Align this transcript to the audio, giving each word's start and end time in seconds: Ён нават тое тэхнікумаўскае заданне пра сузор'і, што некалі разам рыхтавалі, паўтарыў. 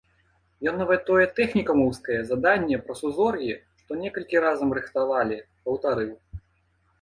Ён 0.69 0.75
нават 0.81 1.01
тое 1.09 1.25
тэхнікумаўскае 1.39 2.17
заданне 2.29 2.79
пра 2.87 2.95
сузор'і, 3.01 3.51
што 3.83 3.91
некалі 4.01 4.43
разам 4.47 4.69
рыхтавалі, 4.79 5.37
паўтарыў. 5.69 6.11